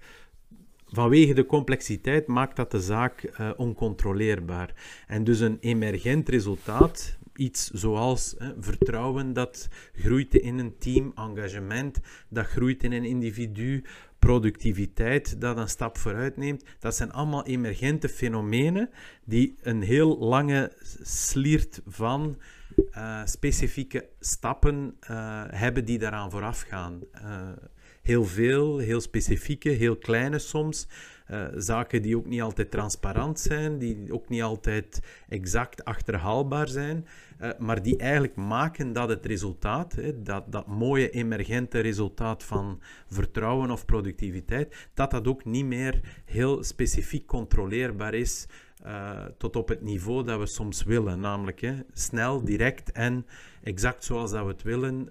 vanwege 0.86 1.34
de 1.34 1.46
complexiteit, 1.46 2.26
maakt 2.26 2.56
dat 2.56 2.70
de 2.70 2.80
zaak 2.80 3.22
uh, 3.40 3.50
oncontroleerbaar. 3.56 4.74
En 5.06 5.24
dus 5.24 5.40
een 5.40 5.58
emergent 5.60 6.28
resultaat, 6.28 7.18
iets 7.36 7.70
zoals 7.70 8.36
vertrouwen 8.60 9.32
dat 9.32 9.68
groeit 9.92 10.34
in 10.34 10.58
een 10.58 10.78
team, 10.78 11.12
engagement 11.14 12.00
dat 12.28 12.46
groeit 12.46 12.82
in 12.82 12.92
een 12.92 13.04
individu, 13.04 13.84
productiviteit 14.24 15.40
dat 15.40 15.56
een 15.56 15.68
stap 15.68 15.98
vooruit 15.98 16.36
neemt. 16.36 16.64
Dat 16.78 16.96
zijn 16.96 17.12
allemaal 17.12 17.46
emergente 17.46 18.08
fenomenen 18.08 18.90
die 19.24 19.56
een 19.62 19.82
heel 19.82 20.18
lange 20.18 20.72
sliert 21.02 21.80
van 21.86 22.38
uh, 22.96 23.20
specifieke 23.24 24.08
stappen 24.20 24.96
uh, 25.10 25.42
hebben 25.48 25.84
die 25.84 25.98
daaraan 25.98 26.30
vooraf 26.30 26.60
gaan. 26.60 27.00
Uh, 27.14 27.48
heel 28.02 28.24
veel, 28.24 28.78
heel 28.78 29.00
specifieke, 29.00 29.68
heel 29.68 29.96
kleine 29.96 30.38
soms. 30.38 30.88
Zaken 31.54 32.02
die 32.02 32.16
ook 32.16 32.26
niet 32.26 32.42
altijd 32.42 32.70
transparant 32.70 33.40
zijn, 33.40 33.78
die 33.78 34.12
ook 34.12 34.28
niet 34.28 34.42
altijd 34.42 35.00
exact 35.28 35.84
achterhaalbaar 35.84 36.68
zijn. 36.68 37.06
Eh, 37.38 37.50
maar 37.58 37.82
die 37.82 37.96
eigenlijk 37.96 38.36
maken 38.36 38.92
dat 38.92 39.08
het 39.08 39.26
resultaat, 39.26 39.92
hè, 39.92 40.22
dat, 40.22 40.52
dat 40.52 40.66
mooie 40.66 41.10
emergente 41.10 41.78
resultaat 41.78 42.42
van 42.44 42.80
vertrouwen 43.06 43.70
of 43.70 43.84
productiviteit, 43.84 44.88
dat 44.94 45.10
dat 45.10 45.26
ook 45.28 45.44
niet 45.44 45.64
meer 45.64 46.00
heel 46.24 46.62
specifiek 46.62 47.26
controleerbaar 47.26 48.14
is 48.14 48.46
uh, 48.86 49.24
tot 49.38 49.56
op 49.56 49.68
het 49.68 49.82
niveau 49.82 50.24
dat 50.24 50.38
we 50.38 50.46
soms 50.46 50.82
willen. 50.82 51.20
Namelijk 51.20 51.60
hè, 51.60 51.74
snel, 51.92 52.44
direct 52.44 52.92
en 52.92 53.26
exact 53.62 54.04
zoals 54.04 54.30
dat 54.30 54.44
we 54.44 54.50
het 54.50 54.62
willen. 54.62 55.08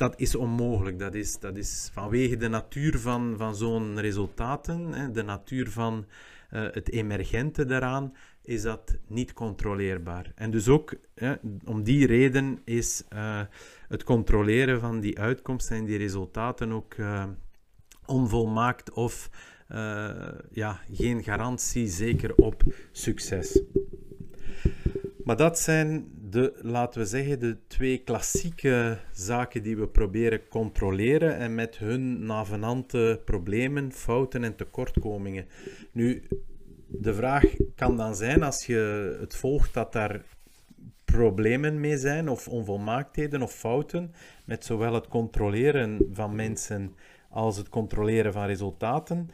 Dat 0.00 0.20
is 0.20 0.34
onmogelijk. 0.34 0.98
Dat 0.98 1.14
is, 1.14 1.38
dat 1.38 1.56
is 1.56 1.90
vanwege 1.92 2.36
de 2.36 2.48
natuur 2.48 2.98
van, 2.98 3.34
van 3.36 3.56
zo'n 3.56 4.00
resultaten, 4.00 4.92
hè, 4.92 5.10
de 5.10 5.22
natuur 5.22 5.70
van 5.70 6.06
uh, 6.52 6.62
het 6.70 6.90
emergente 6.90 7.64
daaraan, 7.64 8.14
is 8.42 8.62
dat 8.62 8.96
niet 9.06 9.32
controleerbaar. 9.32 10.32
En 10.34 10.50
dus 10.50 10.68
ook 10.68 10.94
om 11.64 11.82
die 11.82 12.06
reden 12.06 12.58
is 12.64 13.04
uh, 13.12 13.40
het 13.88 14.04
controleren 14.04 14.80
van 14.80 15.00
die 15.00 15.18
uitkomsten 15.18 15.76
en 15.76 15.84
die 15.84 15.98
resultaten 15.98 16.72
ook 16.72 16.94
uh, 16.94 17.24
onvolmaakt 18.06 18.90
of 18.90 19.30
ja, 20.52 20.80
geen 20.92 21.22
garantie 21.22 21.88
zeker 21.88 22.34
op 22.34 22.62
succes. 22.92 23.62
Maar 25.24 25.36
dat 25.36 25.58
zijn 25.58 26.19
de, 26.30 26.58
laten 26.62 27.00
we 27.00 27.06
zeggen, 27.06 27.40
de 27.40 27.56
twee 27.66 27.98
klassieke 27.98 28.98
zaken 29.12 29.62
die 29.62 29.76
we 29.76 29.88
proberen 29.88 30.48
controleren 30.48 31.36
en 31.36 31.54
met 31.54 31.78
hun 31.78 32.26
navenante 32.26 33.20
problemen, 33.24 33.92
fouten 33.92 34.44
en 34.44 34.56
tekortkomingen. 34.56 35.46
Nu, 35.92 36.22
de 36.86 37.14
vraag 37.14 37.44
kan 37.74 37.96
dan 37.96 38.16
zijn, 38.16 38.42
als 38.42 38.66
je 38.66 39.16
het 39.20 39.36
volgt, 39.36 39.74
dat 39.74 39.92
daar 39.92 40.24
problemen 41.04 41.80
mee 41.80 41.98
zijn, 41.98 42.28
of 42.28 42.48
onvolmaaktheden 42.48 43.42
of 43.42 43.52
fouten, 43.52 44.14
met 44.44 44.64
zowel 44.64 44.94
het 44.94 45.08
controleren 45.08 46.08
van 46.12 46.34
mensen 46.34 46.94
als 47.30 47.56
het 47.56 47.68
controleren 47.68 48.32
van 48.32 48.46
resultaten. 48.46 49.30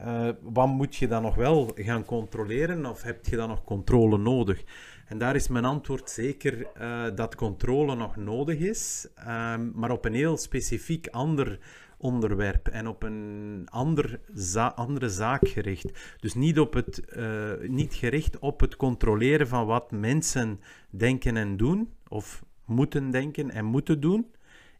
Uh, 0.00 0.28
wat 0.42 0.66
moet 0.66 0.96
je 0.96 1.08
dan 1.08 1.22
nog 1.22 1.34
wel 1.34 1.72
gaan 1.74 2.04
controleren, 2.04 2.86
of 2.86 3.02
heb 3.02 3.26
je 3.26 3.36
dan 3.36 3.48
nog 3.48 3.64
controle 3.64 4.18
nodig? 4.18 4.64
En 5.10 5.18
daar 5.18 5.34
is 5.34 5.48
mijn 5.48 5.64
antwoord 5.64 6.10
zeker 6.10 6.66
uh, 6.80 7.06
dat 7.14 7.34
controle 7.34 7.94
nog 7.94 8.16
nodig 8.16 8.58
is, 8.58 9.08
uh, 9.18 9.56
maar 9.74 9.90
op 9.90 10.04
een 10.04 10.14
heel 10.14 10.36
specifiek 10.36 11.08
ander 11.08 11.58
onderwerp 11.98 12.68
en 12.68 12.88
op 12.88 13.02
een 13.02 13.66
ander 13.70 14.20
andere 14.74 15.08
zaak 15.08 15.48
gericht. 15.48 16.16
Dus 16.20 16.34
niet, 16.34 16.58
op 16.58 16.72
het, 16.72 17.02
uh, 17.16 17.52
niet 17.68 17.94
gericht 17.94 18.38
op 18.38 18.60
het 18.60 18.76
controleren 18.76 19.48
van 19.48 19.66
wat 19.66 19.90
mensen 19.90 20.60
denken 20.90 21.36
en 21.36 21.56
doen, 21.56 21.92
of 22.08 22.44
moeten 22.64 23.10
denken 23.10 23.50
en 23.50 23.64
moeten 23.64 24.00
doen 24.00 24.26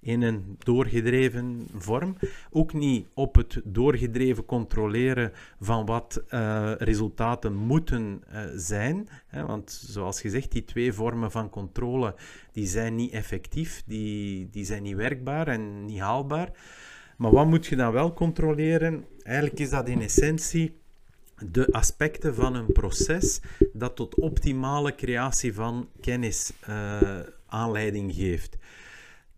in 0.02 0.22
een 0.22 0.56
doorgedreven 0.58 1.66
vorm. 1.76 2.16
Ook 2.50 2.72
niet 2.72 3.06
op 3.14 3.34
het 3.34 3.60
doorgedreven 3.64 4.44
controleren 4.44 5.32
van 5.60 5.86
wat 5.86 6.22
uh, 6.30 6.72
resultaten 6.78 7.54
moeten 7.54 8.22
uh, 8.32 8.40
zijn. 8.54 9.08
Hè, 9.26 9.46
want 9.46 9.70
zoals 9.70 10.20
gezegd, 10.20 10.52
die 10.52 10.64
twee 10.64 10.92
vormen 10.92 11.30
van 11.30 11.50
controle 11.50 12.14
die 12.52 12.66
zijn 12.66 12.94
niet 12.94 13.12
effectief, 13.12 13.82
die, 13.86 14.48
die 14.50 14.64
zijn 14.64 14.82
niet 14.82 14.96
werkbaar 14.96 15.48
en 15.48 15.84
niet 15.84 16.00
haalbaar. 16.00 16.50
Maar 17.16 17.30
wat 17.30 17.46
moet 17.46 17.66
je 17.66 17.76
dan 17.76 17.92
wel 17.92 18.12
controleren? 18.12 19.04
Eigenlijk 19.22 19.58
is 19.58 19.70
dat 19.70 19.88
in 19.88 20.02
essentie 20.02 20.78
de 21.46 21.72
aspecten 21.72 22.34
van 22.34 22.54
een 22.54 22.72
proces 22.72 23.40
dat 23.72 23.96
tot 23.96 24.14
optimale 24.14 24.94
creatie 24.94 25.54
van 25.54 25.88
kennis 26.00 26.52
uh, 26.68 27.00
aanleiding 27.46 28.14
geeft. 28.14 28.56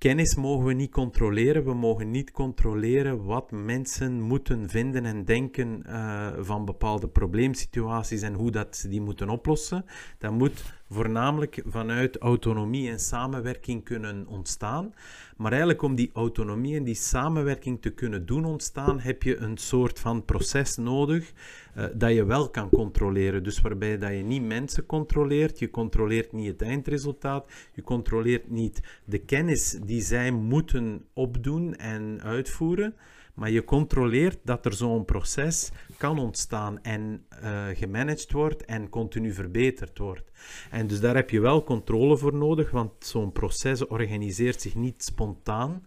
Kennis 0.03 0.35
mogen 0.35 0.67
we 0.67 0.73
niet 0.73 0.91
controleren. 0.91 1.65
We 1.65 1.75
mogen 1.75 2.11
niet 2.11 2.31
controleren 2.31 3.25
wat 3.25 3.51
mensen 3.51 4.21
moeten 4.21 4.69
vinden 4.69 5.05
en 5.05 5.25
denken 5.25 5.83
uh, 5.87 6.33
van 6.39 6.65
bepaalde 6.65 7.09
probleemsituaties 7.09 8.23
en 8.23 8.35
hoe 8.35 8.51
dat 8.51 8.77
ze 8.77 8.89
die 8.89 9.01
moeten 9.01 9.29
oplossen. 9.29 9.85
Dat 10.19 10.33
moet 10.33 10.65
voornamelijk 10.93 11.63
vanuit 11.67 12.19
autonomie 12.19 12.91
en 12.91 13.01
samenwerking 13.01 13.85
kunnen 13.85 14.27
ontstaan. 14.27 14.95
Maar 15.37 15.51
eigenlijk 15.51 15.83
om 15.83 15.95
die 15.95 16.11
autonomie 16.13 16.77
en 16.77 16.85
die 16.85 16.95
samenwerking 16.95 17.83
te 17.83 17.91
kunnen 17.91 18.27
doen 18.27 18.45
ontstaan, 18.45 19.01
heb 19.01 19.23
je 19.23 19.37
een 19.37 19.57
soort 19.57 20.01
van 20.01 20.25
proces 20.25 20.77
nodig 20.77 21.33
uh, 21.77 21.85
dat 21.95 22.13
je 22.13 22.25
wel 22.25 22.51
kan 22.51 22.69
controleren. 22.69 23.43
Dus 23.43 23.61
waarbij 23.61 23.99
dat 23.99 24.11
je 24.11 24.23
niet 24.23 24.43
mensen 24.43 24.87
controleert, 24.87 25.59
je 25.59 25.71
controleert 25.71 26.33
niet 26.33 26.47
het 26.47 26.63
eindresultaat, 26.63 27.51
je 27.73 27.83
controleert 27.83 28.51
niet 28.51 28.81
de 29.05 29.19
kennis 29.19 29.79
die 29.85 30.01
zij 30.01 30.31
moeten 30.31 31.05
opdoen 31.13 31.77
en 31.77 32.21
uitvoeren. 32.23 32.95
Maar 33.35 33.51
je 33.51 33.65
controleert 33.65 34.39
dat 34.45 34.67
er 34.67 34.73
zo'n 34.73 35.05
proces 35.05 35.71
kan 36.03 36.19
ontstaan 36.19 36.83
en 36.83 37.27
uh, 37.43 37.67
gemanaged 37.73 38.33
wordt 38.33 38.65
en 38.65 38.89
continu 38.89 39.33
verbeterd 39.33 39.99
wordt. 39.99 40.31
En 40.71 40.87
dus 40.87 41.01
daar 41.01 41.15
heb 41.15 41.31
je 41.31 41.41
wel 41.41 41.65
controle 41.65 42.17
voor 42.17 42.35
nodig, 42.35 42.71
want 42.71 42.93
zo'n 42.99 43.33
proces 43.33 43.87
organiseert 43.87 44.61
zich 44.61 44.75
niet 44.75 45.05
spontaan. 45.05 45.87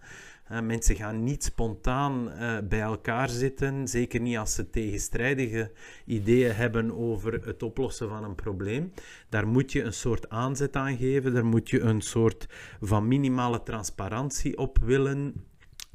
Uh, 0.51 0.61
mensen 0.61 0.95
gaan 0.95 1.23
niet 1.23 1.43
spontaan 1.43 2.27
uh, 2.27 2.57
bij 2.63 2.81
elkaar 2.81 3.29
zitten, 3.29 3.87
zeker 3.87 4.19
niet 4.19 4.37
als 4.37 4.53
ze 4.53 4.69
tegenstrijdige 4.69 5.71
ideeën 6.05 6.55
hebben 6.55 6.97
over 6.97 7.45
het 7.45 7.63
oplossen 7.63 8.09
van 8.09 8.23
een 8.23 8.35
probleem. 8.35 8.93
Daar 9.29 9.47
moet 9.47 9.71
je 9.71 9.83
een 9.83 9.93
soort 9.93 10.29
aanzet 10.29 10.75
aan 10.75 10.97
geven, 10.97 11.33
daar 11.33 11.45
moet 11.45 11.69
je 11.69 11.79
een 11.79 12.01
soort 12.01 12.47
van 12.81 13.07
minimale 13.07 13.63
transparantie 13.63 14.57
op 14.57 14.77
willen 14.81 15.33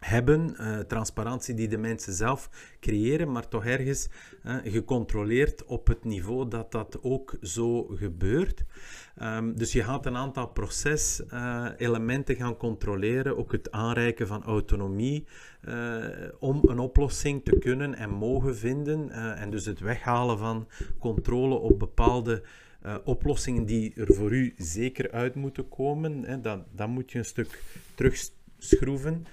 hebben, 0.01 0.55
uh, 0.61 0.79
transparantie 0.79 1.55
die 1.55 1.69
de 1.69 1.79
mensen 1.79 2.13
zelf 2.13 2.51
creëren, 2.81 3.33
maar 3.33 3.49
toch 3.49 3.65
ergens 3.65 4.09
uh, 4.45 4.57
gecontroleerd 4.65 5.65
op 5.65 5.87
het 5.87 6.05
niveau 6.05 6.49
dat 6.49 6.73
dat 6.73 6.99
ook 7.03 7.37
zo 7.43 7.83
gebeurt. 7.83 8.65
Um, 9.23 9.57
dus 9.57 9.73
je 9.73 9.83
gaat 9.83 10.07
een 10.07 10.17
aantal 10.17 10.49
proceselementen 10.49 12.35
uh, 12.35 12.41
gaan 12.41 12.57
controleren, 12.57 13.39
ook 13.39 13.53
het 13.53 13.71
aanreiken 13.71 14.27
van 14.27 14.43
autonomie, 14.43 15.27
om 16.39 16.61
een 16.63 16.79
oplossing 16.79 17.45
te 17.45 17.59
kunnen 17.59 17.95
en 17.95 18.11
mogen 18.11 18.57
vinden, 18.57 19.11
en 19.37 19.51
dus 19.51 19.65
het 19.65 19.81
weghalen 19.81 20.39
van 20.39 20.69
controle 20.99 21.55
op 21.55 21.79
bepaalde 21.79 22.43
oplossingen 23.05 23.65
die 23.65 23.93
er 23.95 24.15
voor 24.15 24.33
u 24.33 24.55
zeker 24.57 25.11
uit 25.11 25.35
moeten 25.35 25.69
komen. 25.69 26.25
Hè, 26.25 26.41
dan 26.73 26.91
moet 26.91 27.13
je 27.13 27.19
een 27.19 27.25
stuk 27.25 27.63
terugschroeven. 27.95 29.27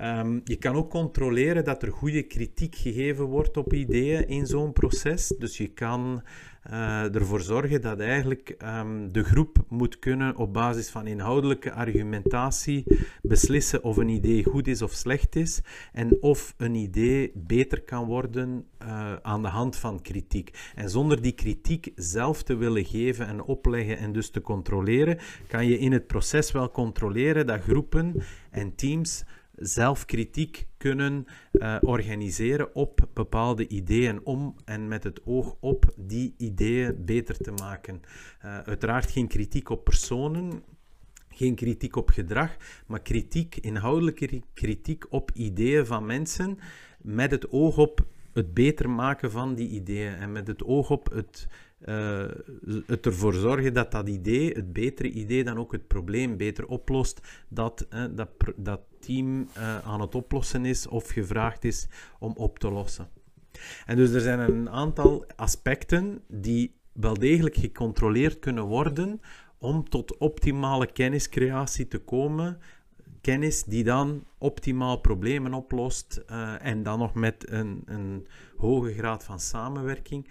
Um, 0.00 0.40
je 0.44 0.56
kan 0.56 0.74
ook 0.74 0.90
controleren 0.90 1.64
dat 1.64 1.82
er 1.82 1.92
goede 1.92 2.22
kritiek 2.22 2.74
gegeven 2.74 3.24
wordt 3.24 3.56
op 3.56 3.72
ideeën 3.72 4.28
in 4.28 4.46
zo'n 4.46 4.72
proces. 4.72 5.34
Dus 5.38 5.56
je 5.56 5.68
kan 5.68 6.22
uh, 6.70 7.14
ervoor 7.14 7.40
zorgen 7.40 7.80
dat 7.80 8.00
eigenlijk 8.00 8.56
um, 8.64 9.12
de 9.12 9.24
groep 9.24 9.64
moet 9.68 9.98
kunnen 9.98 10.36
op 10.36 10.52
basis 10.52 10.90
van 10.90 11.06
inhoudelijke 11.06 11.72
argumentatie 11.72 12.84
beslissen 13.22 13.84
of 13.84 13.96
een 13.96 14.08
idee 14.08 14.44
goed 14.44 14.68
is 14.68 14.82
of 14.82 14.92
slecht 14.92 15.36
is 15.36 15.60
en 15.92 16.22
of 16.22 16.54
een 16.56 16.74
idee 16.74 17.32
beter 17.34 17.82
kan 17.82 18.04
worden 18.04 18.64
uh, 18.82 19.16
aan 19.22 19.42
de 19.42 19.48
hand 19.48 19.76
van 19.76 20.02
kritiek. 20.02 20.72
En 20.74 20.90
zonder 20.90 21.22
die 21.22 21.32
kritiek 21.32 21.92
zelf 21.94 22.42
te 22.42 22.56
willen 22.56 22.84
geven 22.84 23.26
en 23.26 23.42
opleggen 23.42 23.98
en 23.98 24.12
dus 24.12 24.30
te 24.30 24.40
controleren, 24.40 25.18
kan 25.48 25.66
je 25.66 25.78
in 25.78 25.92
het 25.92 26.06
proces 26.06 26.52
wel 26.52 26.70
controleren 26.70 27.46
dat 27.46 27.60
groepen 27.60 28.22
en 28.50 28.74
teams 28.74 29.24
zelf 29.56 30.04
kritiek 30.04 30.66
kunnen 30.76 31.26
uh, 31.52 31.76
organiseren 31.80 32.74
op 32.74 33.08
bepaalde 33.12 33.68
ideeën 33.68 34.20
om 34.24 34.54
en 34.64 34.88
met 34.88 35.04
het 35.04 35.20
oog 35.24 35.56
op 35.60 35.94
die 35.96 36.34
ideeën 36.36 37.04
beter 37.04 37.36
te 37.36 37.50
maken. 37.50 38.02
Uh, 38.44 38.58
uiteraard 38.58 39.10
geen 39.10 39.28
kritiek 39.28 39.68
op 39.68 39.84
personen, 39.84 40.62
geen 41.28 41.54
kritiek 41.54 41.96
op 41.96 42.10
gedrag, 42.10 42.56
maar 42.86 43.00
kritiek, 43.00 43.56
inhoudelijke 43.56 44.42
kritiek 44.54 45.06
op 45.08 45.30
ideeën 45.34 45.86
van 45.86 46.06
mensen 46.06 46.58
met 47.02 47.30
het 47.30 47.50
oog 47.50 47.78
op 47.78 48.06
het 48.36 48.54
beter 48.54 48.90
maken 48.90 49.30
van 49.30 49.54
die 49.54 49.68
ideeën 49.68 50.14
en 50.14 50.32
met 50.32 50.46
het 50.46 50.64
oog 50.64 50.90
op 50.90 51.10
het, 51.12 51.48
uh, 51.84 52.24
het 52.86 53.06
ervoor 53.06 53.34
zorgen 53.34 53.74
dat 53.74 53.90
dat 53.90 54.08
idee, 54.08 54.52
het 54.52 54.72
betere 54.72 55.10
idee, 55.10 55.44
dan 55.44 55.58
ook 55.58 55.72
het 55.72 55.86
probleem 55.86 56.36
beter 56.36 56.66
oplost 56.66 57.44
dat 57.48 57.86
uh, 57.90 58.04
dat, 58.10 58.28
dat 58.56 58.80
team 59.00 59.48
uh, 59.58 59.78
aan 59.78 60.00
het 60.00 60.14
oplossen 60.14 60.64
is 60.64 60.86
of 60.88 61.08
gevraagd 61.08 61.64
is 61.64 61.88
om 62.18 62.32
op 62.36 62.58
te 62.58 62.70
lossen. 62.70 63.08
En 63.86 63.96
dus 63.96 64.10
er 64.10 64.20
zijn 64.20 64.38
een 64.38 64.70
aantal 64.70 65.26
aspecten 65.36 66.22
die 66.28 66.74
wel 66.92 67.14
degelijk 67.14 67.56
gecontroleerd 67.56 68.38
kunnen 68.38 68.64
worden 68.64 69.20
om 69.58 69.88
tot 69.88 70.16
optimale 70.16 70.92
kenniscreatie 70.92 71.88
te 71.88 71.98
komen 71.98 72.58
kennis 73.26 73.64
die 73.64 73.84
dan 73.84 74.24
optimaal 74.38 75.00
problemen 75.00 75.54
oplost 75.54 76.22
uh, 76.30 76.66
en 76.66 76.82
dan 76.82 76.98
nog 76.98 77.14
met 77.14 77.50
een, 77.50 77.82
een 77.86 78.26
hoge 78.56 78.92
graad 78.92 79.24
van 79.24 79.40
samenwerking. 79.40 80.28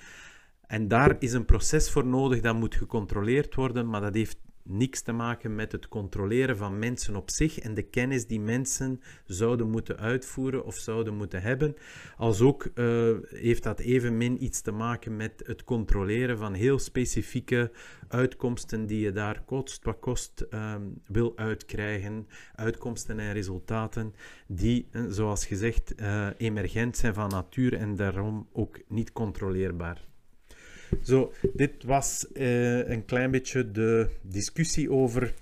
En 0.67 0.87
daar 0.87 1.15
is 1.19 1.33
een 1.33 1.45
proces 1.45 1.91
voor 1.91 2.05
nodig 2.05 2.41
dat 2.41 2.55
moet 2.55 2.75
gecontroleerd 2.75 3.55
worden, 3.55 3.89
maar 3.89 4.01
dat 4.01 4.13
heeft 4.13 4.37
niks 4.67 5.01
te 5.01 5.11
maken 5.11 5.55
met 5.55 5.71
het 5.71 5.87
controleren 5.87 6.57
van 6.57 6.79
mensen 6.79 7.15
op 7.15 7.29
zich 7.29 7.59
en 7.59 7.73
de 7.73 7.81
kennis 7.81 8.27
die 8.27 8.39
mensen 8.39 9.01
zouden 9.25 9.69
moeten 9.69 9.97
uitvoeren 9.97 10.65
of 10.65 10.75
zouden 10.75 11.15
moeten 11.15 11.41
hebben. 11.41 11.75
Als 12.17 12.41
ook 12.41 12.69
uh, 12.75 13.15
heeft 13.27 13.63
dat 13.63 13.79
evenmin 13.79 14.43
iets 14.43 14.61
te 14.61 14.71
maken 14.71 15.15
met 15.15 15.43
het 15.45 15.63
controleren 15.63 16.37
van 16.37 16.53
heel 16.53 16.79
specifieke 16.79 17.71
uitkomsten 18.07 18.85
die 18.85 18.99
je 18.99 19.11
daar 19.11 19.43
kost 19.45 19.83
wat 19.83 19.99
kost 19.99 20.45
um, 20.53 21.01
wil 21.07 21.37
uitkrijgen. 21.37 22.27
Uitkomsten 22.55 23.19
en 23.19 23.33
resultaten 23.33 24.13
die, 24.47 24.87
uh, 24.91 25.05
zoals 25.09 25.45
gezegd, 25.45 25.93
uh, 25.99 26.27
emergent 26.37 26.97
zijn 26.97 27.13
van 27.13 27.29
natuur 27.29 27.73
en 27.73 27.95
daarom 27.95 28.47
ook 28.51 28.79
niet 28.87 29.11
controleerbaar. 29.11 30.14
Zo, 31.03 31.33
dit 31.53 31.83
was 31.83 32.25
uh, 32.33 32.89
een 32.89 33.05
klein 33.05 33.31
beetje 33.31 33.71
de 33.71 34.09
discussie 34.21 34.91
over 34.91 35.33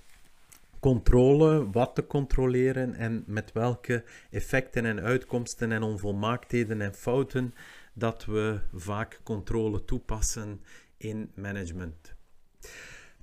controle, 0.80 1.70
wat 1.70 1.94
te 1.94 2.06
controleren 2.06 2.94
en 2.94 3.24
met 3.26 3.52
welke 3.52 4.04
effecten 4.30 4.84
en 4.84 5.00
uitkomsten 5.00 5.72
en 5.72 5.82
onvolmaaktheden 5.82 6.80
en 6.80 6.94
fouten 6.94 7.54
dat 7.94 8.24
we 8.24 8.58
vaak 8.72 9.20
controle 9.22 9.84
toepassen 9.84 10.60
in 10.96 11.30
management. 11.34 12.14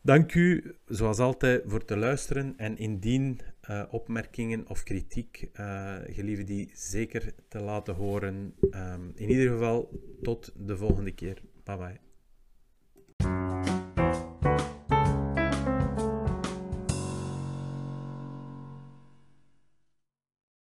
Dank 0.01 0.33
u, 0.33 0.75
zoals 0.85 1.19
altijd, 1.19 1.63
voor 1.65 1.85
te 1.85 1.97
luisteren 1.97 2.53
en 2.57 2.77
indien 2.77 3.39
uh, 3.69 3.83
opmerkingen 3.89 4.69
of 4.69 4.83
kritiek, 4.83 5.49
uh, 5.59 5.95
gelieve 6.05 6.43
die 6.43 6.71
zeker 6.73 7.33
te 7.47 7.59
laten 7.59 7.95
horen. 7.95 8.53
Um, 8.61 9.11
in 9.15 9.29
ieder 9.29 9.51
geval, 9.51 10.01
tot 10.21 10.53
de 10.55 10.77
volgende 10.77 11.11
keer. 11.11 11.41
Bye 11.63 11.77
bye. 11.77 12.10